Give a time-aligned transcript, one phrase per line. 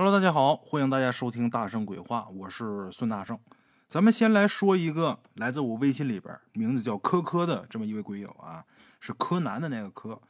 [0.00, 3.36] Hello，大家好，欢迎大家收听大圣鬼话，我是孙大圣。
[3.88, 8.64] 咱们先来说一个来自我微信里边，名字叫柯柯的这么一位鬼友啊，
[9.00, 10.22] 是柯南的那个柯，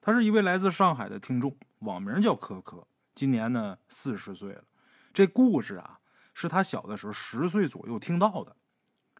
[0.00, 4.64] 他是一位来自上海的听众，网名叫柯柯，今年呢四十岁了。
[5.12, 6.00] 这故事啊，
[6.32, 8.56] 是他小的时候十岁左右听到的。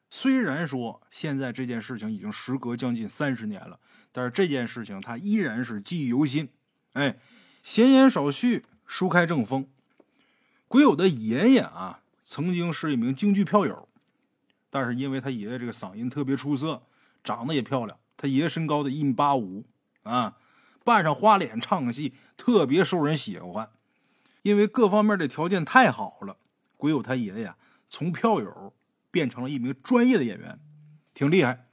[0.09, 3.79] 虽然说现在这件事情已经时隔将近三十年了，
[4.13, 6.49] 但是这件事情他依然是记忆犹新。
[6.95, 7.19] 哎，
[7.63, 9.69] 闲言少叙，书开正风。
[10.71, 13.89] 鬼友的爷爷啊，曾经是一名京剧票友，
[14.71, 16.85] 但是因为他爷爷这个嗓音特别出色，
[17.25, 19.65] 长得也漂亮，他爷爷身高的一米八五
[20.05, 20.37] 啊，
[20.85, 23.69] 扮上花脸唱戏特别受人喜欢。
[24.43, 26.37] 因为各方面的条件太好了，
[26.77, 27.53] 鬼友他爷爷
[27.89, 28.73] 从票友
[29.11, 30.61] 变成了一名专业的演员，
[31.13, 31.67] 挺厉害。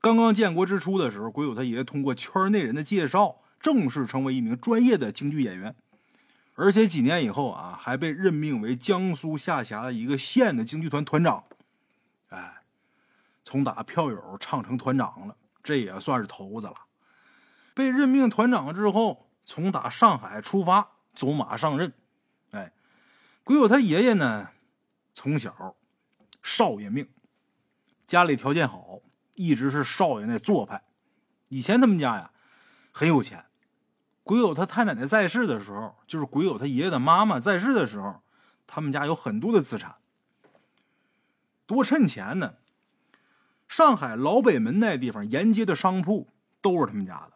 [0.00, 5.76] 刚刚建国之初的时候，鬼友他爷爷通过圈内人的介绍，正式成为一名专业的京剧演员。
[6.62, 11.42] 而且几年以后啊，还被任命为江苏下辖的一个县的京剧团团长。
[12.28, 12.62] 哎，
[13.42, 16.74] 从打票友唱成团长了，这也算是头子了。
[17.72, 21.94] 被任命团长之后，从打上海出发，走马上任。
[22.50, 22.74] 哎，
[23.42, 24.50] 鬼友他爷爷呢，
[25.14, 25.76] 从小
[26.42, 27.08] 少爷命，
[28.06, 29.00] 家里条件好，
[29.34, 30.82] 一直是少爷那做派。
[31.48, 32.30] 以前他们家呀，
[32.92, 33.46] 很有钱。
[34.22, 38.22] 鬼友他太奶奶在世的时候，就是鬼友他爷爷的妈妈在世的时候，
[38.66, 39.96] 他们家有很多的资产，
[41.66, 42.54] 多趁钱呢。
[43.66, 46.28] 上海老北门那地方沿街的商铺
[46.60, 47.32] 都是他们家的，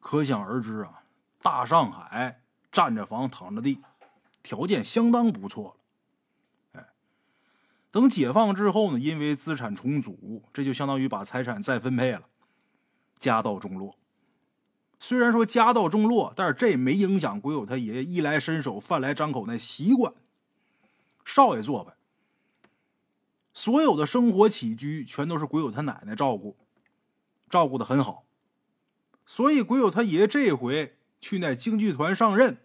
[0.00, 1.02] 可想而知啊，
[1.42, 2.40] 大上海
[2.70, 3.82] 占着房躺着地，
[4.42, 5.76] 条件相当不错
[6.72, 6.80] 了。
[6.80, 6.88] 哎，
[7.90, 12.22] 等解放之后呢，因为资产重组，这就相当于把财产再分配了，
[13.18, 13.94] 家道中落。
[15.04, 20.14] 虽然说家道中落，但是这也没影响鬼友他爷爷衣来伸手、饭来张口那习惯。
[21.24, 21.94] 少爷做呗，
[23.52, 26.56] 所有的生活起居全都是鬼友他奶奶照顾，
[27.50, 28.22] 照顾的很好。
[29.26, 32.58] 所以鬼友他爷爷这回去那京剧团上任，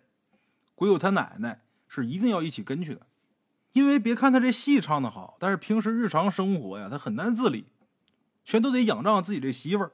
[0.75, 3.07] 鬼友他奶奶是一定要一起跟去的。
[3.73, 7.65] 因为别看他这戏唱的好，但是平时日常生活呀，他很难自理，
[8.45, 9.91] 全都得仰仗自己这媳妇儿。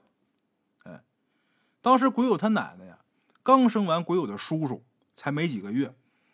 [1.83, 2.99] 当时鬼友他奶奶呀，
[3.43, 5.93] 刚生完鬼友的叔叔，才没几个月。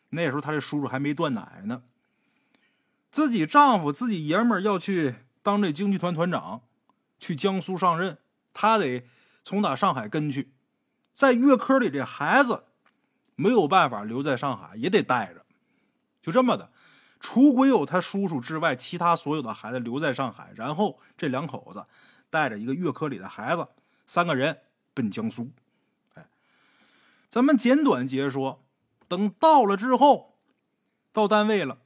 [0.09, 1.81] 那时候他这叔叔还没断奶呢。
[3.09, 6.61] 自己丈夫自己爷们儿要去当这京剧团团长，
[7.19, 8.19] 去江苏上任，
[8.53, 9.07] 他得
[9.43, 10.53] 从打上海跟去。
[11.15, 12.65] 在月科里，这孩子
[13.35, 15.43] 没有办法留在上海，也得带着。
[16.21, 16.71] 就这么的，
[17.19, 21.87] 除鬼友他叔叔之外，其他所有的孩子留在上海，然后这两口子
[22.29, 23.67] 带着一个月科里的孩子，
[24.05, 24.59] 三个人。
[24.99, 25.51] 奔江苏，
[26.15, 26.27] 哎，
[27.29, 28.65] 咱们简短截说。
[29.07, 30.37] 等到了之后，
[31.13, 31.77] 到单位了，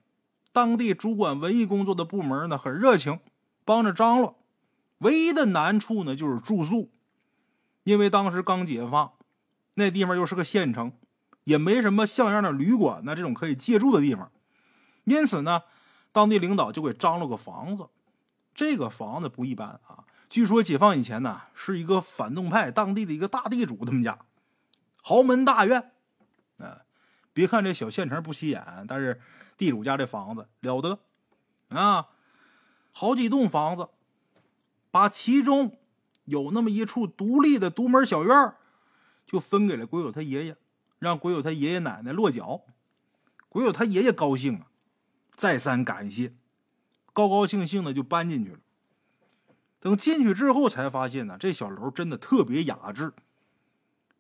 [0.52, 3.20] 当地主管文艺工作的部门呢很热情，
[3.64, 4.40] 帮着张罗。
[4.98, 6.92] 唯一的难处呢就是住宿，
[7.84, 9.14] 因为当时刚解放，
[9.76, 10.92] 那地方又是个县城，
[11.44, 14.32] 也没什么像样的旅馆呢这种可以借住的地方。
[15.04, 15.62] 因此呢，
[16.12, 17.90] 当地领导就给张罗个房子。
[18.56, 20.04] 这个房子不一般啊。
[20.34, 24.18] 据说解放以前呢，是一个反动派当地的一个大地主他们家，
[25.04, 25.92] 豪门大院。
[26.58, 26.82] 啊，
[27.34, 29.22] 别看这小县城不起眼，但是
[29.58, 30.98] 地主家这房子了得
[31.70, 32.08] 啊，
[32.92, 33.90] 好几栋房子，
[34.90, 35.78] 把其中
[36.26, 38.56] 有那么一处独立的独门小院
[39.28, 40.58] 就分给了鬼友他爷爷，
[40.98, 42.62] 让鬼友他爷爷奶奶落脚。
[43.50, 44.66] 鬼友他爷爷高兴啊，
[45.36, 46.34] 再三感谢，
[47.14, 48.58] 高高兴兴的就搬进去了。
[49.84, 53.12] 等进去之后，才发现呢，这小楼真的特别雅致，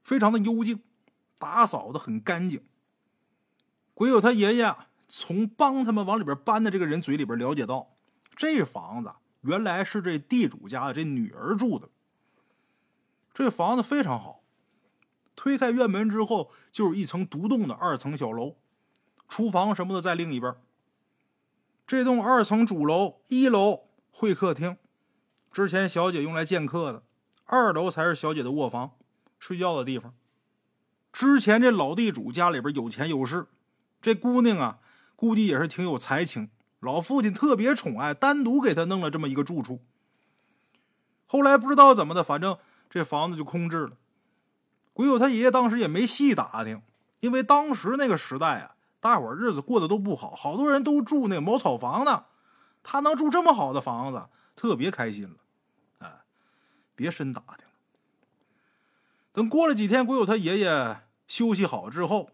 [0.03, 0.81] 非常的幽静，
[1.38, 2.62] 打扫的很干净。
[3.94, 4.75] 鬼友他爷爷
[5.07, 7.96] 从帮他们往里边搬的这个人嘴里边了解到，
[8.35, 11.88] 这房子原来是这地主家的这女儿住的。
[13.34, 14.44] 这房子非常好，
[15.34, 18.57] 推开院门之后就是一层独栋的二层小楼，
[19.30, 20.54] 厨房什么的在另一边。
[21.88, 24.75] 这栋二层主楼，一楼会客厅。
[25.53, 27.03] 之前小姐用来见客的，
[27.45, 28.94] 二楼才是小姐的卧房、
[29.38, 30.15] 睡觉的地方。
[31.11, 33.45] 之前这老地主家里边有钱有势，
[34.01, 34.79] 这姑娘啊，
[35.15, 36.50] 估计也是挺有才情。
[36.79, 39.81] 老父亲特别宠爱，单独给她弄了这么一个住处。
[41.27, 42.57] 后来不知道怎么的，反正
[42.89, 43.97] 这房子就空置了。
[44.94, 46.81] 鬼友他爷爷当时也没细打听，
[47.19, 52.25] 因为当时那个时代啊，大伙日子过得都不好，好多人都住那茅草房呢。
[52.81, 54.23] 他能住这么好的房子，
[54.55, 55.35] 特别开心了。
[56.95, 57.74] 别深打听了。
[59.31, 62.30] 等过了几天，鬼友他爷爷休息好之后，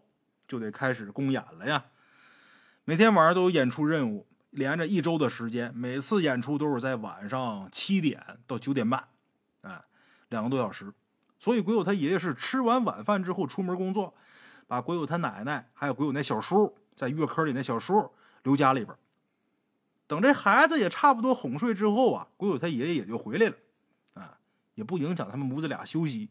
[0.46, 1.86] 就得开始公演了呀。
[2.84, 9.08] 每天晚上都有演出任务，连着一周的时间，每次演出都是在晚上七点到九点半，
[9.62, 9.82] 哎，
[10.28, 10.92] 两个多小时。
[11.38, 14.12] 所以鬼友他爷爷是吃完晚饭之后出门工作，
[14.66, 18.10] 把鬼友他奶奶还有鬼友那小叔在月坑里那小叔
[18.42, 18.94] 留家里边。
[20.06, 23.56] 等这孩子也差不多哄睡之后啊，鬼友他爷爷也就回来了，
[24.80, 26.30] 也不影响他们母子俩休息。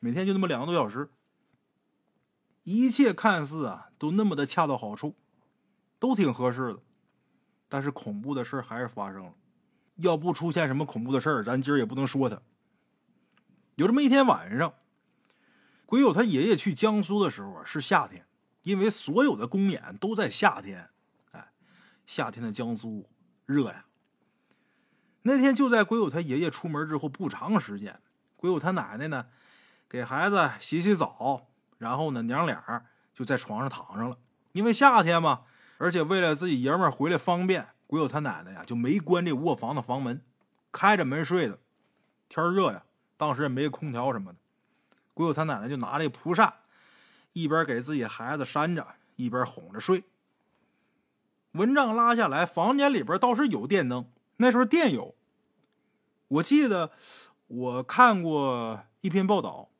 [0.00, 1.10] 每天就那么两个多小时，
[2.64, 5.14] 一切看似啊都那么的恰到好处，
[5.98, 6.80] 都挺合适的。
[7.68, 9.34] 但是恐怖的事还是发生了。
[9.96, 12.40] 要不出现什么恐怖的事儿，咱今儿也不能说他。
[13.74, 14.72] 有这么一天晚上，
[15.84, 18.26] 鬼友他爷爷去江苏的时候啊，是夏天，
[18.62, 20.88] 因为所有的公演都在夏天。
[21.32, 21.52] 哎，
[22.06, 23.06] 夏天的江苏
[23.44, 23.84] 热呀。
[25.28, 28.00] 那天就在鬼友他爷爷出门之后不长时间，
[28.34, 29.26] 鬼友他奶奶呢，
[29.86, 34.16] 给孩子洗洗澡，然后呢，娘俩就在床上躺上了。
[34.52, 35.42] 因为夏天嘛，
[35.76, 40.22] 而且为了自己爷们回来方便，鬼友他奶奶呀就没关这卧房的房门，
[40.72, 41.58] 开着门睡的。
[42.30, 42.84] 天热呀。
[43.18, 44.38] 当时也没空调什么的，
[45.12, 46.54] 鬼友他奶奶就拿这蒲扇，
[47.32, 50.04] 一边给自己孩子扇着，一边哄着睡。
[51.50, 55.16] 蚊帐拉下来，房间里边倒是有电灯，那时候电有。
[56.28, 56.92] 我记得
[57.46, 59.70] 我看过一篇报道，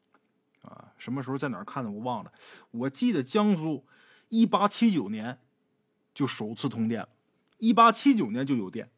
[0.62, 2.32] 啊，什么时候在哪儿看的我忘了。
[2.70, 3.86] 我记得江苏
[4.28, 5.38] 一八七九年
[6.14, 7.08] 就首次通电了，
[7.58, 8.90] 一八七九年就有电。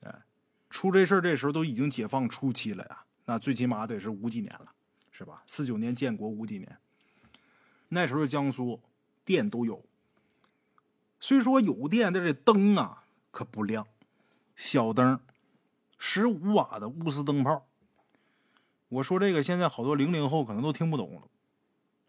[0.00, 0.22] 哎，
[0.70, 3.04] 出这事儿这时候都已经解放初期了呀。
[3.26, 4.72] 那最起码得是五几年了，
[5.10, 5.42] 是吧？
[5.46, 6.78] 四九年建国，五几年。
[7.88, 8.80] 那时候江苏
[9.24, 9.84] 电都有，
[11.20, 13.86] 虽说有电，但这灯啊可不亮，
[14.54, 15.20] 小灯，
[15.98, 17.66] 十五瓦的钨丝灯泡。
[18.88, 21.22] 我说这个，现在好多零零后可能都听不懂了。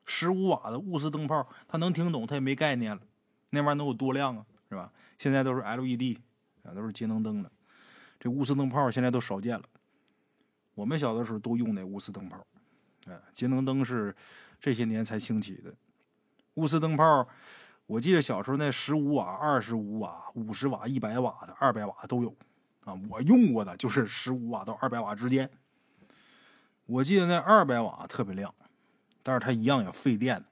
[0.06, 3.02] 十五瓦的钨丝灯泡，他能听懂，他也没概念了。
[3.50, 4.46] 那玩意能有多亮啊？
[4.70, 4.92] 是吧？
[5.18, 6.18] 现在都是 LED
[6.64, 7.52] 啊，都是节能灯了。
[8.20, 9.64] 这钨丝灯泡现在都少见了。
[10.76, 12.46] 我们小的时候都用那钨丝灯泡，
[13.08, 14.16] 哎，节能灯是
[14.60, 15.74] 这些年才兴起的。
[16.56, 17.28] 钨丝灯泡，
[17.86, 22.36] 我记得小时候那十五瓦、二十五瓦、五十瓦、一百瓦的、二百瓦都有，
[22.88, 25.50] 啊，我用过的就是十五瓦到二百瓦之间。
[26.86, 28.56] 我记得那二百瓦特别亮，
[29.22, 30.46] 但是它一样也费电，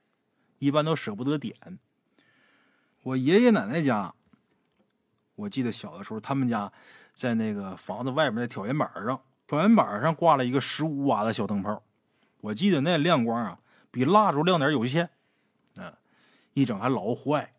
[0.59, 1.55] 一般都舍不得点。
[3.03, 4.13] 我爷爷奶奶家，
[5.35, 6.73] 我记得小的时候，他们家
[7.13, 9.21] 在那个房子外面的挑檐板上。
[9.47, 11.83] 挑檐板上挂了一个十五瓦的小灯泡，
[12.41, 13.59] 我记得那亮光啊，
[13.91, 15.11] 比蜡烛亮点有限。
[15.77, 15.93] 嗯，
[16.53, 17.53] 一整还老坏，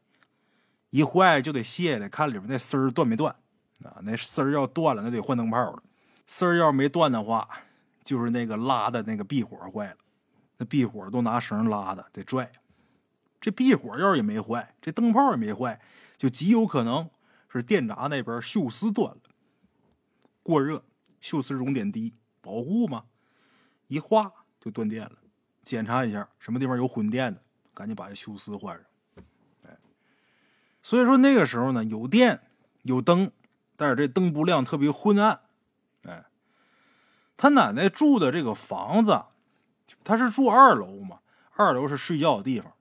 [0.90, 3.36] 一坏就得卸下来看里边那丝儿断没断。
[3.84, 5.82] 啊，那丝儿要断了，那得换灯泡了。
[6.26, 7.48] 丝儿要没断的话，
[8.04, 9.96] 就是那个拉的那个壁火坏了。
[10.58, 12.50] 那壁火都拿绳拉的，得拽。
[13.40, 15.80] 这壁火要也没坏，这灯泡也没坏，
[16.16, 17.08] 就极有可能
[17.48, 19.20] 是电闸那边锈丝断了，
[20.42, 20.82] 过热。
[21.22, 23.04] 锈丝熔点低，保护嘛，
[23.88, 25.18] 一化就断电了。
[25.64, 27.42] 检查一下什么地方有混电的，
[27.74, 28.84] 赶紧把这锈丝换上。
[29.64, 29.76] 哎，
[30.82, 32.40] 所以说那个时候呢，有电
[32.82, 33.32] 有灯，
[33.76, 35.40] 但是这灯不亮，特别昏暗。
[36.04, 36.24] 哎，
[37.36, 39.24] 他奶奶住的这个房子，
[40.02, 41.20] 他是住二楼嘛，
[41.52, 42.72] 二楼是睡觉的地方，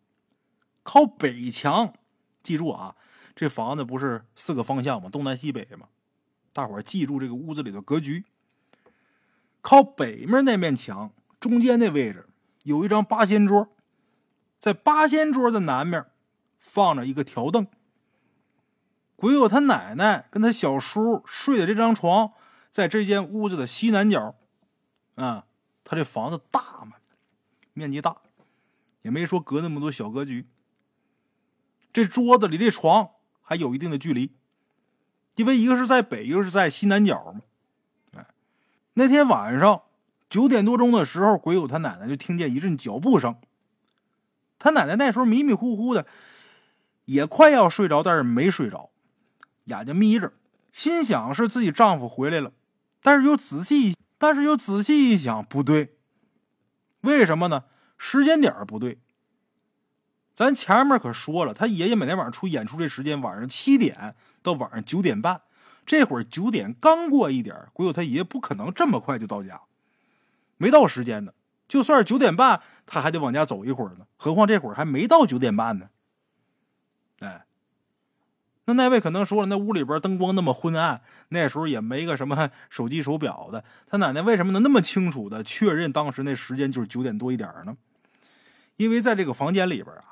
[0.83, 1.93] 靠北墙。
[2.41, 2.95] 记住啊，
[3.35, 5.09] 这房子不是四个方向吗？
[5.09, 5.87] 东南西北嘛。
[6.53, 8.23] 大伙儿记住这个屋子里的格局。
[9.61, 12.29] 靠北面那面墙中间那位置
[12.63, 13.75] 有一张八仙桌，
[14.59, 16.05] 在八仙桌的南面
[16.59, 17.67] 放着一个条凳。
[19.15, 22.33] 鬼友他奶奶跟他小叔睡的这张床，
[22.71, 24.35] 在这间屋子的西南角。
[25.15, 25.45] 啊，
[25.83, 26.97] 他这房子大嘛，
[27.73, 28.17] 面积大，
[29.01, 30.47] 也没说隔那么多小格局。
[31.93, 34.35] 这桌子离这床还有一定的距离。
[35.35, 37.41] 因为一个是在北，一个是在西南角嘛。
[38.13, 38.25] 哎，
[38.93, 39.83] 那天晚上
[40.29, 43.35] 九点多钟的时候，鬼友他奶奶就听见一阵脚步声。
[44.59, 46.05] 他奶奶那时候迷迷糊糊的，
[47.05, 48.89] 也快要睡着，但是没睡着，
[49.65, 50.33] 眼睛眯着，
[50.71, 52.51] 心想是自己丈夫回来了。
[53.01, 55.97] 但是又仔细，但是又仔细一想，不对，
[57.01, 57.65] 为什么呢？
[57.97, 58.99] 时间点不对。
[60.33, 65.41] 咱前面可说了，他爷爷每天晚上出演出这时间，晚上七点到晚上九点半，
[65.85, 69.61] 这会儿九点刚过一点，鬼友他爷爷不可能这么快就到家，
[70.57, 71.31] 没到时间呢。
[71.67, 74.05] 就算是九点半，他还得往家走一会儿呢。
[74.17, 75.89] 何况这会儿还没到九点半呢。
[78.65, 87.77] 那那位可能说了，那屋里边灯光那么昏暗，那时候也没个什么手机手表的，他奶奶为什么能那么清楚的确认当时那时间就是九点多一点呢？
[88.75, 90.11] 因为在这个房间里边啊。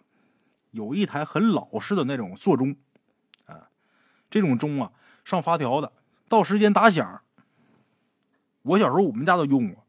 [0.72, 2.76] 有一台很老式的那种座钟，
[3.46, 3.70] 啊，
[4.32, 4.92] 这种钟啊
[5.24, 5.94] 上发条的，
[6.28, 7.22] 到时间打响。
[8.64, 9.86] 我小时候我们家都用过，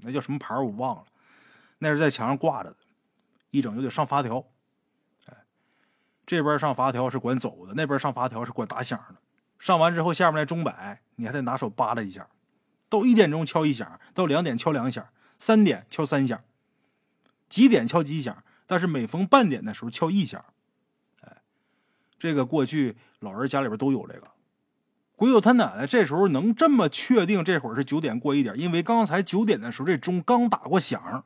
[0.00, 1.04] 那叫什么牌我忘了，
[1.80, 2.76] 那是在墙上挂着的，
[3.50, 4.42] 一整就得上发条。
[6.26, 9.16] 这边上发条是管走的，那边上发条是管打响的。
[9.58, 12.28] 上完之后，下面那钟摆你还得拿手扒拉一下。
[12.88, 15.06] 到一点钟敲一响，到两点敲两响，
[15.38, 16.40] 三点敲三响，
[17.48, 18.44] 几点敲几响。
[18.66, 20.44] 但是每逢半点的时候敲一响。
[21.22, 21.42] 哎，
[22.18, 24.28] 这个过去老人家里边都有这个。
[25.16, 31.24] 鬼友他奶奶这时候能这么确定这会儿是九点过一点，因为刚才九点的时候这钟刚打过响，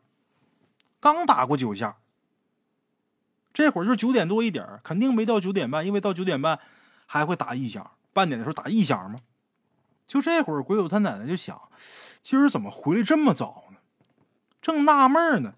[1.01, 1.99] 刚打过九下。
[3.59, 6.61] 这会儿就九点多一点，肯定没到九点半，因为到九点半
[7.07, 7.91] 还会打一响。
[8.13, 9.19] 半点的时候打一响吗？
[10.07, 11.61] 就这会儿，鬼友他奶奶就想：
[12.23, 13.79] 今儿怎么回来这么早呢？
[14.63, 15.55] 正纳闷呢，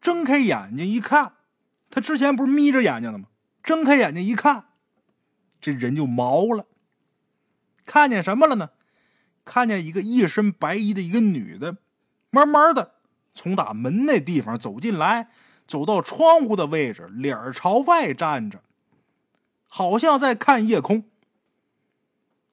[0.00, 1.34] 睁开眼睛一看，
[1.90, 3.26] 他之前不是眯着眼睛的吗？
[3.62, 4.68] 睁开眼睛一看，
[5.60, 6.64] 这人就毛了。
[7.84, 8.70] 看见什么了呢？
[9.44, 11.76] 看见一个一身白衣的一个女的，
[12.30, 12.94] 慢慢的
[13.34, 15.28] 从打门那地方走进来，
[15.66, 18.62] 走到窗户的位置，脸朝外站着，
[19.66, 21.04] 好像在看夜空。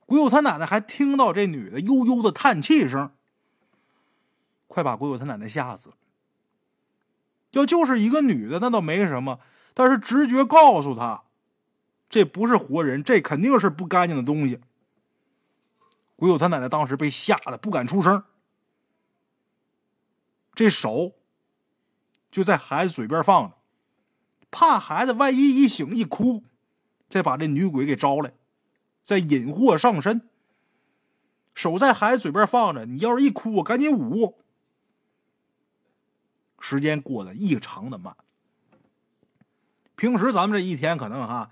[0.06, 3.12] 鬼友他奶奶还听到这女的悠悠的叹气声，
[4.68, 5.96] 快把鬼友他奶奶吓死了。
[7.52, 9.40] 要就是一个女的，那倒没什么，
[9.74, 11.24] 但是直觉告诉他，
[12.10, 14.60] 这不是活人，这肯定是不干净的东西。
[16.16, 18.24] 鬼友他奶奶当时被吓得不敢出声，
[20.54, 21.14] 这手
[22.32, 23.58] 就在孩子嘴边放着，
[24.52, 26.44] 怕孩子万一一醒一哭，
[27.08, 28.34] 再把这女鬼给招来。
[29.04, 30.30] 再引祸上身，
[31.56, 34.38] 手在孩子嘴边放着，你要是一哭，我赶紧捂。
[36.60, 38.16] 时间过得异常的慢。
[39.96, 41.50] 平时咱们这一天可能哈，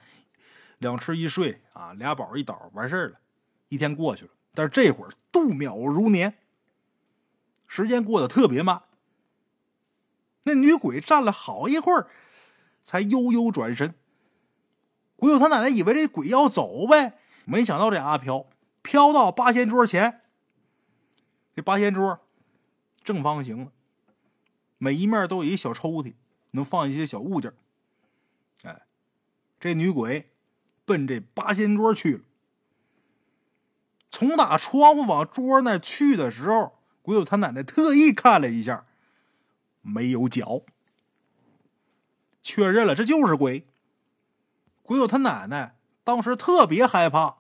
[0.78, 3.20] 两吃一睡啊，俩饱一倒完事儿了，
[3.70, 4.32] 一天过去了。
[4.54, 6.38] 但是这会儿度秒如年，
[7.68, 8.84] 时间过得特别慢。
[10.48, 12.08] 那女鬼站了好一会儿，
[12.82, 13.94] 才悠悠转身。
[15.18, 17.20] 鬼友他奶奶以为这鬼要走呗。
[17.44, 18.48] 没想到这阿飘
[18.82, 20.22] 飘到八仙桌前，
[21.54, 22.20] 这八仙桌
[23.04, 23.72] 正方形的，
[24.77, 26.13] 每一面都有一小抽屉，
[26.51, 27.54] 能放一些小物件。
[28.63, 28.84] 哎，
[29.60, 30.30] 这女鬼
[30.86, 32.24] 奔这八仙桌去了。
[34.10, 38.87] 从打窗户往桌那去的时候，鬼友他奶奶特意看了一下，
[39.88, 40.62] 没有脚，
[42.41, 43.65] 确认了这就是鬼。
[44.84, 45.75] 鬼友他奶奶。
[46.03, 47.39] 当时特别害怕，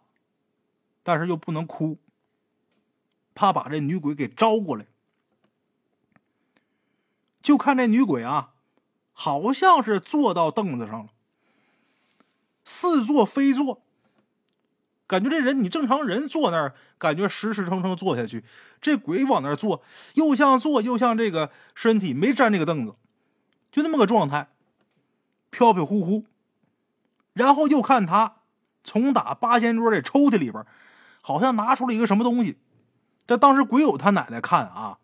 [1.01, 1.99] 但是又不能哭，
[3.33, 4.87] 怕把这女鬼给招过来。
[7.41, 8.55] 就看这女鬼啊，
[9.13, 11.13] 好像是坐到凳子上了，
[12.65, 13.81] 似坐非坐。
[15.07, 18.43] 感觉这人，你正常人坐那儿，感觉实实诚诚坐下去，
[18.81, 19.81] 这鬼往那儿坐，
[20.15, 22.95] 又像坐，又像这个身体没沾这个凳子，
[23.71, 24.49] 就那么个状态，
[25.49, 26.25] 飘飘忽忽。
[27.33, 28.35] 然后又看他。
[28.83, 30.65] 从打八仙桌这抽屉里边，
[31.21, 32.57] 好像拿出了一个什么东西。
[33.25, 34.99] 但当时鬼友他奶奶看啊，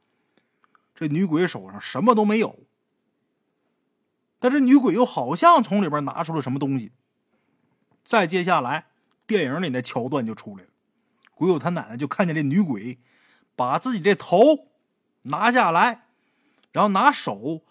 [0.95, 2.60] 这女鬼手上什么都没有。
[4.39, 6.93] 但这女鬼又好像从里边拿出了什么东西。
[8.05, 8.86] 再接下来，
[9.25, 10.70] 电影里那桥段就出来了，
[11.34, 13.00] 鬼友他奶奶就看见这女鬼
[13.56, 14.68] 把自己这头
[15.24, 16.08] 拿下来，
[16.72, 17.62] 然后拿手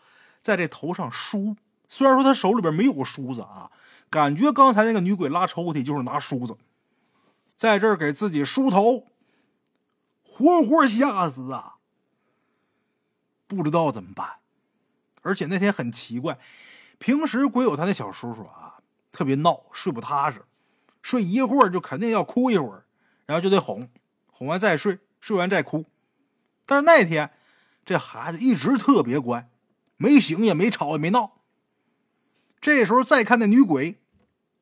[0.43, 1.57] 在这头上梳。
[1.89, 3.71] 虽然说他手里边没有梳子啊。
[4.11, 6.59] 感觉刚才那个女鬼拉抽屉就是拿梳子，
[7.57, 9.07] 在这儿给自己梳头，
[10.23, 11.77] 活活吓死啊！
[13.47, 14.41] 不知道怎么办。
[15.23, 16.39] 而且那天很奇怪，
[16.99, 20.45] 平时鬼友他那小叔叔啊，特别闹，睡不踏实，
[21.03, 22.87] 睡一会儿就肯定要哭一会儿，
[23.27, 23.91] 然后就得哄，
[24.31, 25.85] 哄完再睡，睡完再哭。
[26.65, 27.33] 但是那天
[27.85, 29.51] 这孩子一直特别乖，
[29.97, 31.43] 没醒也没吵也没闹。
[32.61, 33.99] 这时候再看那女鬼。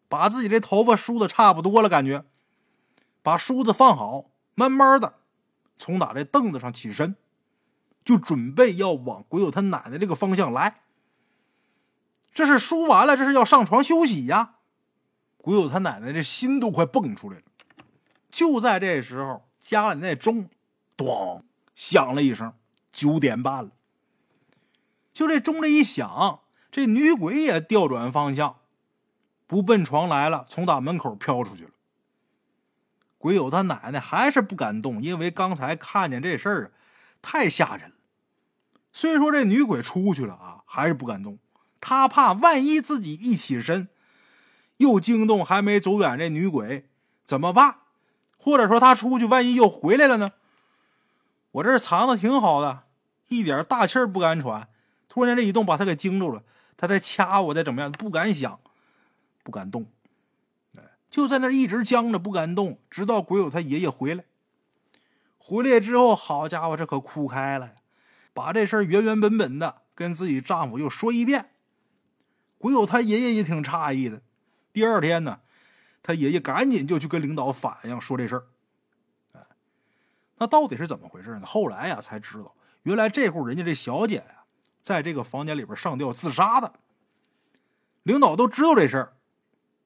[0.08, 2.24] 把自己这头发梳的差不多了，感觉
[3.22, 5.20] 把梳子放好，慢慢的
[5.76, 7.14] 从打这凳子上起身，
[8.04, 10.82] 就准备要往鬼友他奶奶这个方向来。
[12.32, 14.56] 这是梳完了，这是要上床休息呀。
[15.42, 17.42] 鬼友他奶奶这心都快蹦出来了。
[18.30, 20.48] 就在这时候，家里那钟
[20.96, 21.44] 咚
[21.74, 22.52] 响了一声，
[22.92, 23.70] 九点半了。
[25.12, 28.56] 就这钟这一响，这女鬼也调转方向。
[29.46, 31.70] 不奔床来了，从打门口飘出去了。
[33.18, 36.70] 鬼友他奶奶还是不敢动，因为刚才看见这事儿啊，
[37.20, 37.96] 太吓人了。
[38.92, 41.38] 虽说这女鬼出去了啊，还是不敢动。
[41.80, 43.88] 她怕万一自己一起身，
[44.80, 46.88] 又惊动还没走远这女鬼，
[47.22, 47.76] 怎么办？
[48.38, 50.32] 或者说他出去，万一又回来了呢？
[51.52, 52.84] 我这藏的挺好的，
[53.28, 54.68] 一点大气儿不敢喘。
[55.06, 56.42] 突然间这一动，把他给惊住了。
[56.78, 58.58] 他在掐我，再怎么样，不敢想，
[59.42, 59.86] 不敢动。
[61.10, 64.24] 就在那一直僵着，不敢动，直到鬼友他爷爷回来。
[65.36, 67.72] 回来之后，好家伙，这可哭开了，
[68.32, 71.50] 把这事儿原原本本的跟自己丈夫又说一遍。
[72.56, 74.22] 鬼友他爷爷也挺诧异的。
[74.72, 75.40] 第二天呢，
[76.02, 78.46] 他爷爷赶紧就去跟领导反映说这事儿。
[79.32, 79.40] 哎，
[80.38, 81.46] 那到底是怎么回事呢？
[81.46, 84.44] 后来呀才知道，原来这户人家这小姐呀，
[84.80, 86.72] 在这个房间里边上吊自杀的。
[88.02, 89.12] 领导都知道这事儿。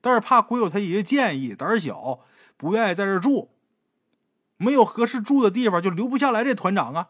[0.01, 2.21] 但是怕鬼友他爷爷建议胆小，
[2.59, 3.51] 不愿意在这住，
[4.59, 6.45] 没有合适住的地方就留不下来。
[6.45, 7.09] 这团长啊，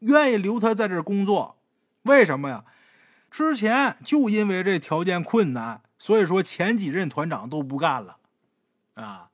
[0.00, 1.58] 愿意留他在这工作，
[2.02, 2.66] 为什么呀？
[3.30, 8.16] 之前就因为这条件困难，所以说前几任团长都不干了，
[8.94, 9.30] 啊，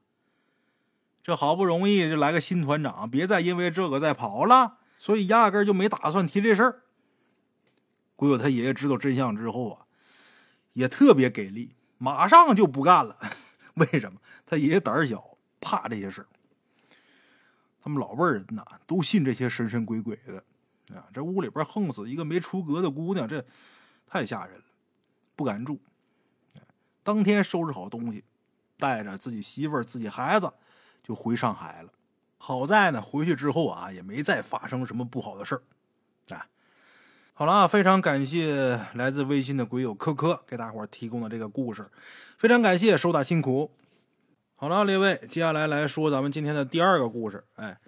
[1.23, 6.82] 这好不容易就来个新团长，别再因为这个再跑了，所以压根就没打算提这事儿。
[8.16, 9.87] 鬼友他爷爷知道真相之后啊，
[10.73, 11.73] 也特别给力。
[11.99, 13.16] 马上就不干了，
[13.75, 14.20] 为什么？
[14.44, 16.26] 他爷爷胆小，怕这些事儿。
[17.80, 21.06] 他们老辈人呐，都信这些神神鬼鬼的啊。
[21.14, 23.42] 这屋里边横死一个没出阁的姑娘，这
[24.06, 24.64] 太吓人了，
[25.37, 25.80] 不敢住。
[27.06, 28.25] 当天收拾好东西，
[28.76, 30.52] 带着自己媳妇儿、自己孩子
[31.04, 31.90] 就回上海了。
[32.36, 35.62] 好在呢，回去之后啊，也没再发生什么不好的事儿。
[37.38, 41.86] 好了啊，非常感谢来自微信的鬼友科科给大伙提供的这个故事，
[42.38, 43.70] 非常感谢，手打辛苦。
[44.54, 47.44] 好了，列位，接下来来说咱们今天的第二个故事。
[47.56, 47.78] 哎，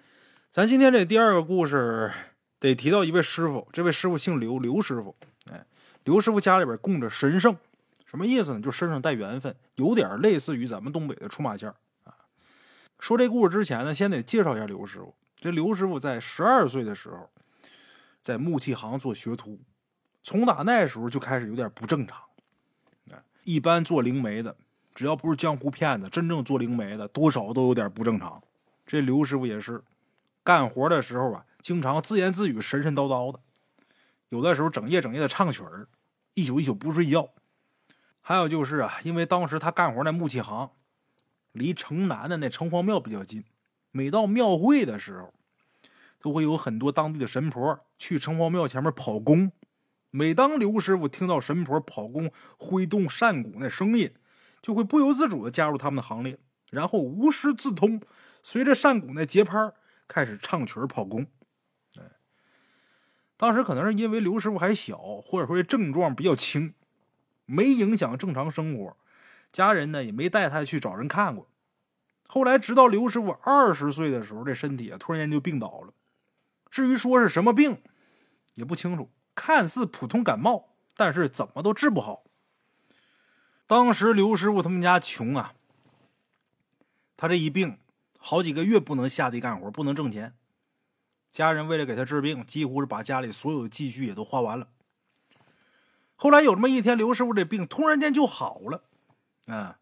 [0.51, 2.13] 咱今天这第二个故事
[2.59, 5.15] 得提到一位师傅，这位师傅姓刘，刘师傅。
[5.51, 5.65] 哎，
[6.03, 7.57] 刘师傅家里边供着神圣，
[8.09, 8.61] 什么意思呢？
[8.61, 11.69] 就身上带缘分，有点类似于咱们东北的出马仙
[12.03, 12.15] 啊。
[12.99, 15.15] 说这故事之前呢，先得介绍一下刘师傅。
[15.35, 17.29] 这刘师傅在十二岁的时候。
[18.21, 19.61] 在木器行做学徒，
[20.21, 22.21] 从打那时候就开始有点不正常。
[23.45, 24.57] 一般做灵媒的，
[24.93, 28.43] 只要不是江湖骗子，真正做灵媒的，多少都有点不正常。
[28.85, 29.81] 这刘师傅也是，
[30.43, 33.39] 干活的时候啊，经常自言自语、神神叨叨的，
[34.27, 35.87] 有的时候整夜整夜的唱曲儿，
[36.33, 37.29] 一宿一宿不睡觉。
[38.29, 40.69] 还有就是啊，因为当时他干活那木器行
[41.53, 43.43] 离城南的那城隍庙比较近，
[43.89, 45.33] 每到庙会的时候。
[46.19, 49.51] 都会有很多当地的神婆去城隍庙前面跑功。
[50.11, 54.13] 每当刘师傅听到神婆跑功挥动扇鼓那声音，
[54.61, 56.37] 就会不由自主的加入他们的行列，
[56.69, 57.99] 然后无师自通，
[58.43, 59.71] 随着扇鼓那节拍
[60.09, 61.25] 开始唱曲跑功。
[61.97, 62.03] 哎，
[63.37, 66.73] 当时可能是因为刘师傅还小，或者说症状比较轻，
[67.49, 68.95] 没影响正常生活，
[69.51, 71.49] 家人呢也没带他去找人看过。
[72.27, 75.93] 后来直到刘师傅二十岁的时候，这身体啊突然间就病倒了。
[76.69, 77.81] 至于说是什么病，
[78.53, 79.09] 也不清楚。
[79.33, 82.23] 看似普通感冒，但是怎么都治不好。
[83.65, 85.53] 当时刘师傅他们家穷啊，
[87.17, 87.79] 他这一病，
[88.19, 90.35] 好几个月不能下地干活，不能挣钱。
[91.31, 94.67] 家人为了给他治病，几乎是把家里所有的积蓄也都花完了。
[96.21, 98.83] 后来有这么一天，刘师傅这病突然间就好了，
[99.47, 99.79] 啊，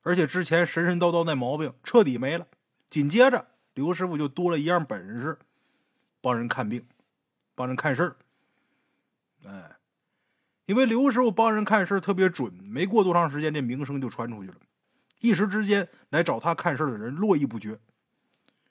[0.00, 2.46] 而且之前神神叨叨那毛病彻底没了。
[2.88, 5.38] 紧接着，刘师傅就多了一样本事。
[6.22, 6.86] 帮人看病，
[7.54, 8.16] 帮人看事儿，
[9.44, 9.76] 哎，
[10.64, 14.56] 因为刘师傅帮人看事儿特别准，没过多长时间，这名声就传出去了，
[15.20, 17.78] 一时之间来找他看事儿的人络绎不绝。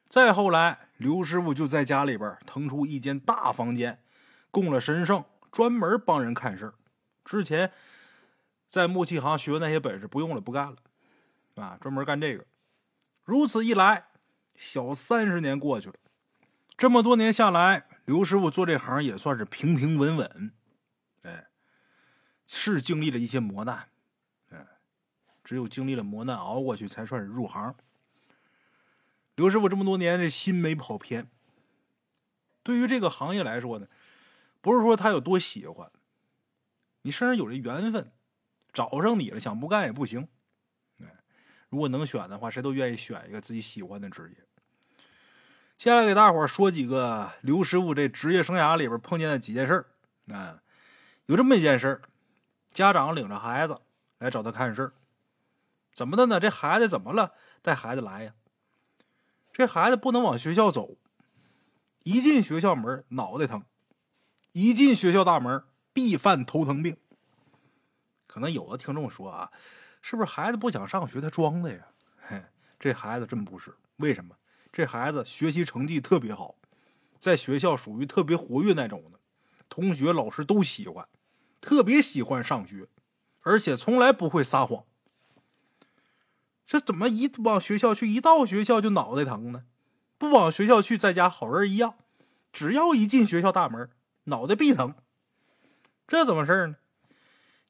[0.07, 4.01] 再后来，刘师傅就在家里边腾出一间大房间，
[4.49, 6.73] 供了神圣，专门帮人看事儿。
[7.23, 7.71] 之前
[8.69, 10.75] 在木器行学的那些本事不用了，不干了，
[11.55, 12.45] 啊，专门干这个。
[13.23, 14.07] 如此一来，
[14.55, 15.95] 小三十年过去了。
[16.75, 20.51] 这么多年下来，刘师傅做这行也算是平平稳稳，
[21.21, 21.47] 哎，
[22.47, 23.89] 是经历了一些磨难，
[24.49, 24.67] 哎，
[25.43, 27.75] 只有经历了磨难熬过去，才算是入行。
[29.35, 31.29] 刘师傅这么多年，这心没跑偏。
[32.63, 33.87] 对于这个行业来说呢，
[34.59, 35.91] 不是说他有多喜欢，
[37.03, 38.11] 你身上有这缘分，
[38.73, 40.27] 找上你了，想不干也不行。
[41.01, 41.07] 哎，
[41.69, 44.37] 如果能选的话，谁都愿意选一个自己喜欢的职业。
[45.77, 49.85] 接下来给大伙说几个刘师傅这职业生涯里边碰见的几件事儿
[50.33, 50.61] 啊，
[51.25, 52.01] 有这么一件事儿，
[52.71, 53.77] 家长领着孩子
[54.17, 54.93] 来找他看事儿，
[55.93, 56.39] 怎么的呢？
[56.39, 57.33] 这孩子怎么了？
[57.61, 58.33] 带孩子来呀？
[59.51, 60.97] 这孩子不能往学校走，
[62.03, 63.65] 一进学校门脑袋疼，
[64.53, 66.97] 一进学校大门必犯头疼病。
[68.27, 69.51] 可能有的听众说啊，
[70.01, 71.87] 是不是孩子不想上学，他装的呀？
[72.27, 72.43] 嘿，
[72.79, 73.75] 这孩子真不是。
[73.97, 74.35] 为什么？
[74.71, 76.55] 这孩子学习成绩特别好，
[77.19, 79.19] 在学校属于特别活跃那种的，
[79.69, 81.07] 同学老师都喜欢，
[81.61, 82.87] 特别喜欢上学，
[83.41, 84.85] 而且从来不会撒谎。
[86.65, 89.65] 这怎么一往学校去，一到学校就脑袋疼呢？
[90.17, 91.93] 不往学校去，在家好人一样。
[92.51, 93.91] 只要一进学校大门，
[94.23, 94.95] 脑袋必疼。
[96.13, 96.75] 这怎么事呢？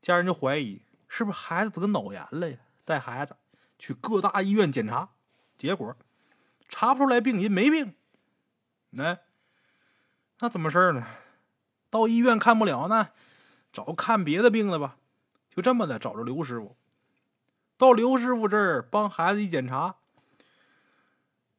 [0.01, 2.57] 家人就怀疑是不是孩子得脑炎了呀？
[2.83, 3.37] 带孩子
[3.79, 5.11] 去各大医院检查，
[5.57, 5.95] 结果
[6.67, 7.95] 查不出来病因，没病。
[8.89, 9.17] 那
[10.39, 11.07] 那怎么事呢？
[11.89, 13.11] 到医院看不了，那
[13.71, 14.97] 找看别的病的吧。
[15.49, 16.75] 就这么的找着刘师傅。
[17.77, 19.95] 到刘师傅这儿帮孩子一检查，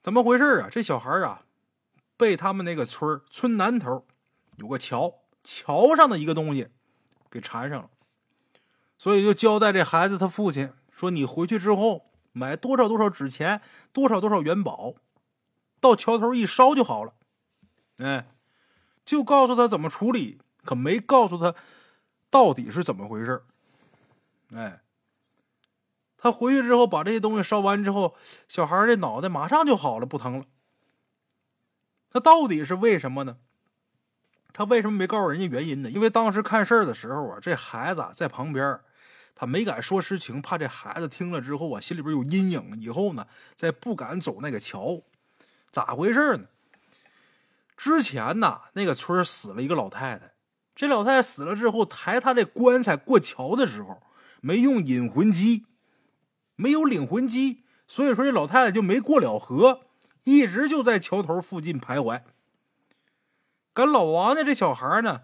[0.02, 0.68] 怎么回事啊？
[0.70, 1.46] 这小孩啊，
[2.18, 4.06] 被他们那个村村南头
[4.56, 6.68] 有个桥，桥上的一个东西
[7.30, 7.90] 给缠上了，
[8.96, 13.60] 所以就交代这孩子他父亲说：“你回去之后买多少多少纸钱，
[13.92, 14.94] 多少多少元宝，
[15.80, 17.14] 到桥头一烧就好了。”
[17.98, 18.34] 哎，
[19.04, 21.54] 就告诉他怎么处理，可没告诉他
[22.30, 23.44] 到底是怎么回事
[24.54, 24.80] 哎。
[26.16, 28.16] 他回去之后把这些东西烧完之后，
[28.48, 30.46] 小孩的脑袋马上就好了，不疼了。
[32.12, 33.36] 那到底是为什么呢？
[34.54, 35.90] 他为什么没告诉人家原因呢？
[35.90, 38.80] 因为当时看事儿的时候啊，这孩子在旁边，
[39.34, 45.02] 他没敢说实情，怕这孩子听了之后啊，心里边有阴影，以后呢再不敢走那个桥。
[45.72, 46.44] 咋回事呢？
[47.76, 50.32] 之前呐，那个村死了一个老太太，
[50.76, 54.00] 这老太太死了之后，抬她这棺材过桥的时候，
[54.40, 55.66] 没用引魂机。
[56.56, 59.80] 没有领魂机，所以说这老太太就没过了河，
[60.22, 62.22] 一直就在桥头附近徘徊。
[63.74, 65.20] 跟老王家这小孩呢，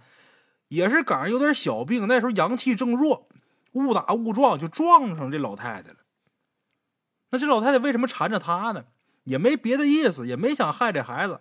[0.69, 3.29] 也是赶上有点小病，那时候阳气正弱，
[3.73, 5.97] 误打误撞就撞上这老太太了。
[7.31, 8.85] 那这老太太为什么缠着他呢？
[9.25, 11.41] 也没别的意思，也没想害这孩子，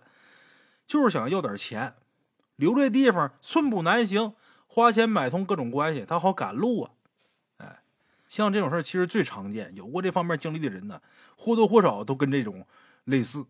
[0.86, 1.94] 就是想要点钱，
[2.56, 4.34] 留这地方寸步难行，
[4.68, 6.90] 花钱买通各种关系，他好赶路啊。
[7.56, 7.78] 哎
[8.28, 11.00] 像这种事儿其实最常见，有过这方面经历的人呢，
[11.36, 12.64] 或多或少都跟这种
[13.04, 13.46] 类似。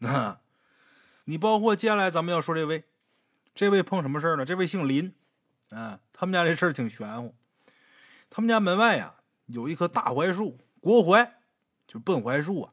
[0.00, 0.40] 啊，
[1.26, 2.82] 你包括接下来咱们要说这位，
[3.54, 4.44] 这位碰什么事儿呢？
[4.44, 5.14] 这位姓林，
[5.70, 7.34] 啊，他们家这事儿挺玄乎。
[8.28, 9.14] 他们家门外呀
[9.46, 11.34] 有一棵大槐树，国槐，
[11.86, 12.72] 就笨槐树啊。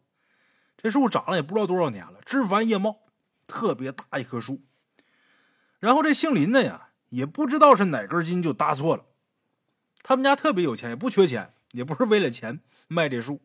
[0.77, 3.01] 这树长了也不知道多少年了，枝繁叶茂，
[3.45, 4.63] 特别大一棵树。
[5.79, 9.05] 然后这姓林的呀，也不知道是哪根筋就搭错了。
[10.01, 13.43] 他们家特别有钱，也不缺钱，也不是为了钱卖这树，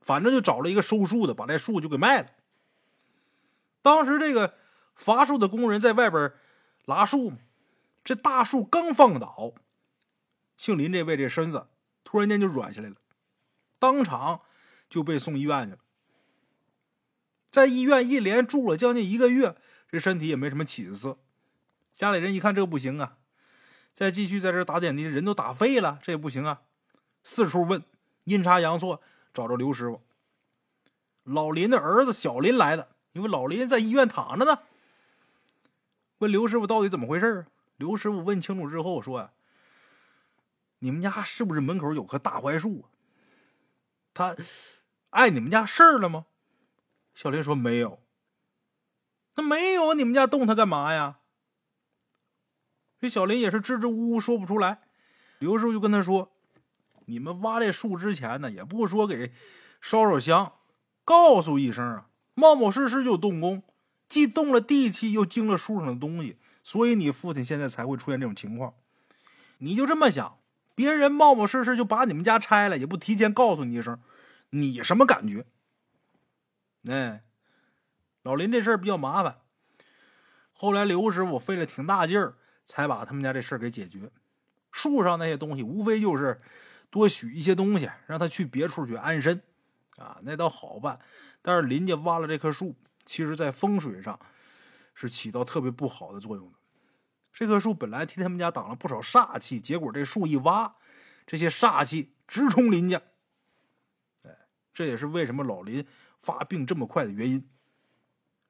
[0.00, 2.28] 反正就找了一个收树的，把这树就给卖了。
[3.82, 4.54] 当时这个
[4.94, 6.32] 伐树的工人在外边
[6.88, 7.34] 拉树，
[8.02, 9.52] 这大树刚放倒，
[10.56, 11.66] 姓林这位这身子
[12.02, 12.96] 突然间就软下来了，
[13.78, 14.40] 当场
[14.88, 15.78] 就被送医院去了。
[17.50, 19.54] 在医院一连住了将近一个月，
[19.90, 21.18] 这身体也没什么起色。
[21.92, 23.18] 家里人一看这不行啊。
[23.92, 26.62] 再继续在这打点滴，人都打废了，这也不行啊！
[27.22, 27.82] 四处问，
[28.24, 29.02] 阴差阳错
[29.34, 30.00] 找着刘师傅。
[31.24, 34.62] 老林的儿子小林来的，因为老林在医院躺着呢。
[36.18, 39.30] 问刘师傅到底怎么回事刘师傅问清楚之后说
[40.80, 42.86] ：“你们家是不是门口有棵大槐树？
[44.12, 44.36] 他
[45.10, 46.26] 碍你们家事儿了吗？”
[47.14, 48.00] 小林说：“没有。”
[49.36, 51.20] 那没有，你们家动他干嘛呀？
[52.98, 54.80] 这小林也是支支吾吾说不出来，
[55.38, 56.32] 刘师傅就跟他说
[57.06, 59.32] ：“你们挖这树之前呢，也不说给
[59.80, 60.54] 烧烧香，
[61.04, 63.62] 告诉一声啊，冒冒失失就动工，
[64.08, 68.74] 既动了地气，又惊了树上的东西，所以你父亲现在才会出现这种情况。
[69.58, 70.38] 你就这么想，
[70.74, 73.98] 别人冒冒失失就把你们家拆了，也不提前告诉你一声，
[74.50, 75.44] 你什么感觉？
[76.88, 77.22] 哎，
[78.22, 79.38] 老林这事儿比较麻烦，
[80.52, 82.34] 后来刘师傅费了挺大劲儿。”
[82.68, 84.10] 才把他们家这事儿给解决。
[84.70, 86.38] 树上那些东西，无非就是
[86.90, 89.40] 多许一些东西，让他去别处去安身，
[89.96, 91.00] 啊，那倒好办。
[91.40, 92.76] 但是林家挖了这棵树，
[93.08, 94.20] 其实在风水上
[94.94, 96.58] 是起到特别不好的作用的。
[97.32, 100.76] 这棵树本来替他们家挡了不少煞气，结果这树一挖，
[101.26, 103.00] 这些煞气直冲林家。
[104.24, 104.36] 哎，
[104.74, 105.86] 这也是为什么老林
[106.18, 107.48] 发病这么快的原因。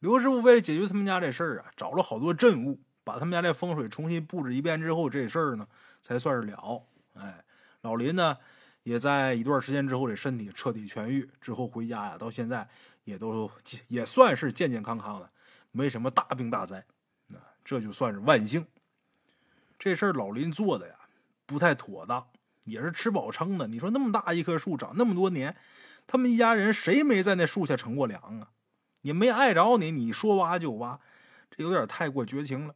[0.01, 2.83] 刘师傅为了解决他们家这事儿啊，找了好多镇物。
[3.05, 5.67] 把他们家这风水重新布置一遍之后，这事儿呢
[6.03, 6.85] 才算是了。
[7.15, 7.43] 哎，
[7.81, 8.37] 老林呢
[8.83, 12.69] 也在一段时间之后，这身体彻底痊愈之后回家呀，到现在
[13.09, 13.51] 也都
[13.87, 15.31] 也算是健健康康的，
[15.73, 16.85] 没什么大病大灾。
[17.29, 18.67] 那这就算是万幸。
[19.79, 20.95] 这事儿老林做的呀
[21.47, 22.29] 不太妥当，
[22.65, 23.67] 也是吃饱撑的。
[23.67, 25.57] 你说那么大一棵树，长那么多年，
[26.07, 28.51] 他们一家人谁没在那树下乘过凉啊？
[29.01, 31.01] 也没碍着你，你说挖就挖，
[31.51, 32.75] 这有点太过绝情了。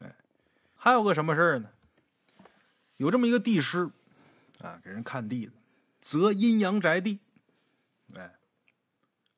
[0.00, 0.16] 哎，
[0.74, 1.70] 还有个什么事儿呢？
[2.96, 3.90] 有这么一个地师
[4.58, 5.52] 啊，给人看地的，
[6.00, 7.20] 择阴阳宅地。
[8.16, 8.34] 哎，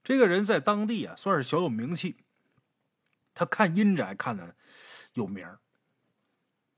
[0.09, 2.17] 这个人在当地啊，算是小有名气。
[3.35, 4.57] 他看阴宅看的
[5.13, 5.47] 有名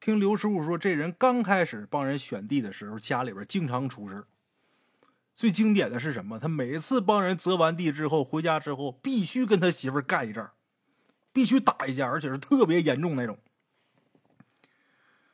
[0.00, 4.24] 听刘师傅说，这人刚开始帮人选地的时候，家里边经常出事
[5.32, 6.40] 最经典的是什么？
[6.40, 10.50] 他每次帮人择完地之后，回家之后必须跟他媳妇干一仗，
[11.32, 13.38] 必须打一架，而且是特别严重那种。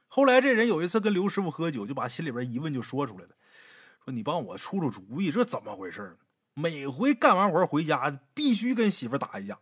[0.06, 3.30] 后来这人有一次跟刘师傅喝酒，就把心里边疑问就说出来了，
[4.04, 6.18] 说：“你帮我出出主意，这怎么回事？
[6.58, 9.58] 每回干完活回家必须跟媳妇打一架。”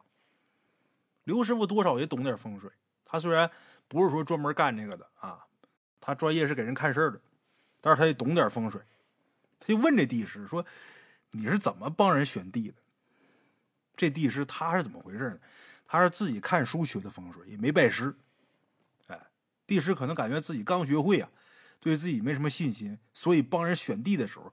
[1.25, 2.71] 刘师傅多少也懂点风水，
[3.05, 3.51] 他虽然
[3.89, 5.45] 不是说专门干这个的啊，
[6.01, 7.21] 他专业是给人看事儿的，
[7.81, 8.81] 但是他也懂点风水。
[9.59, 10.65] 他就问这地师说
[11.33, 12.75] ：“你是怎么帮人选地的？”
[13.97, 15.41] 这地师他是怎么回事呢？
[15.87, 18.15] 他是自己看书学的风水，也没拜师。
[19.09, 19.21] 哎，
[19.67, 21.29] 地师可能感觉自己刚学会啊，
[21.81, 24.53] 对自己没什么信心，所以帮人选地的时候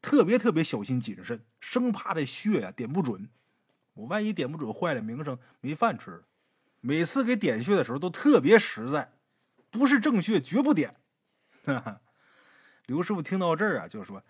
[0.00, 3.28] 特别特别小心谨慎，生怕这穴呀点不准。
[3.94, 6.24] 我万一点不准，坏了名声，没饭吃。
[6.80, 9.12] 每次给点穴的时候都特别实在，
[9.70, 10.96] 不是正穴绝不点。
[12.86, 14.22] 刘师傅听到这儿啊，就说。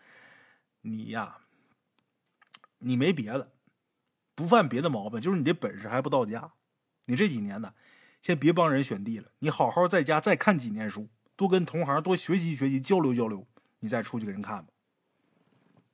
[0.83, 1.38] 你呀，
[2.78, 3.50] 你没别的，
[4.35, 6.52] 不犯别的毛病，就是你这本事还不到家。
[7.07, 7.74] 你这几年呢，
[8.22, 13.46] 先别帮人选地了，你好好在家再看几年书，多跟同行多学习学习，交流交流，
[13.81, 14.72] 你再出去给人看吧。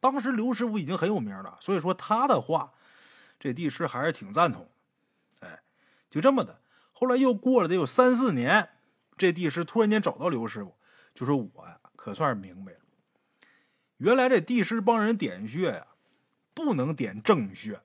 [0.05, 2.75] 当时刘师傅已经很有名了，所以说他的话，
[3.41, 4.71] 这地师还是挺赞同。
[5.41, 5.63] 哎，
[6.11, 6.61] 就这么的，
[6.93, 8.69] 后来又过了得有三四年，
[9.17, 10.77] 这地师突然间找到刘师傅，
[11.15, 12.81] 就说：“我呀，可算是明白了。”
[13.97, 15.87] 原来这地师帮人点穴呀，
[16.53, 17.81] 不能点正穴。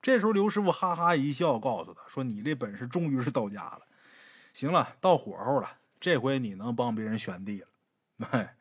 [0.00, 3.80] 这时候刘师傅哈哈一笑，告诉他说：“你这本事终于是到家了。
[4.54, 7.66] 行了，到火候了，这回你能帮别人选地了。”
[8.30, 8.56] 哎，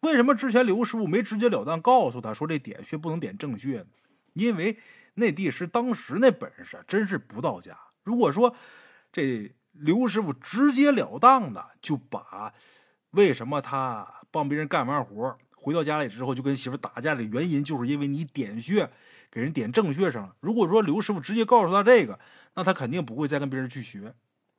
[0.00, 3.86] 为什么之前刘师傅没直截了当告诉他说这点穴不能点正穴呢？
[4.34, 4.78] 因为
[5.14, 7.76] 那地师当时那本事真是不到家。
[8.04, 8.54] 如果说
[9.12, 12.52] 这刘师傅直截了当的就把
[13.10, 15.38] 为什么他帮别人干完活。
[15.60, 18.88] 回到家里之后，就跟媳妇打架的原因，就是因为你点穴
[19.28, 20.36] 给人点正穴上了。
[20.38, 22.20] 如果说刘师傅直接告诉他这个，
[22.54, 24.14] 那他肯定不会再跟别人去学，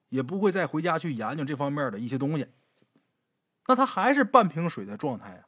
[0.09, 2.47] 也不会再回家去研究这方面的一些东西。
[3.67, 5.43] 那他还是半瓶水的状态啊，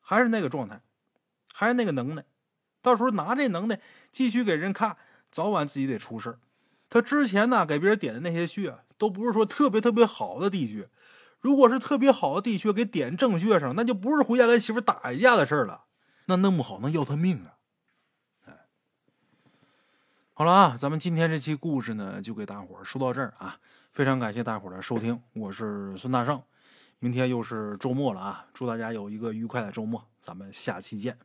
[0.00, 0.80] 还是那个状态，
[1.52, 2.24] 还是那个能耐。
[2.80, 4.96] 到时候拿这能耐继续给人看，
[5.30, 6.38] 早晚自己得出事
[6.88, 10.90] 他之前呢给别人点的那些穴，都不是说特别特别好的地穴。
[11.40, 15.86] 如果是特别好的地穴给点正穴上，那就不是回家跟媳妇打一架的事了，
[16.26, 17.56] 那弄不好能要他命啊！
[20.34, 23.58] 好了啊，咱们今天这期故事呢，就给大伙儿说到这儿啊，
[23.92, 26.42] 非常感谢大伙儿的收听，我是孙大圣，
[27.02, 31.18] 明天又是周末了啊，祝大家有一个愉快的周末，咱们下期见。